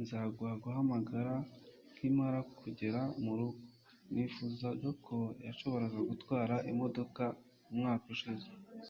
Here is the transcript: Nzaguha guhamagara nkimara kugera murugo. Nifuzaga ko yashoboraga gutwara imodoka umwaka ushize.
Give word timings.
Nzaguha 0.00 0.54
guhamagara 0.62 1.34
nkimara 1.92 2.38
kugera 2.60 3.00
murugo. 3.22 3.60
Nifuzaga 4.12 4.88
ko 5.06 5.16
yashoboraga 5.46 5.98
gutwara 6.10 6.54
imodoka 6.70 7.22
umwaka 7.70 8.04
ushize. 8.14 8.48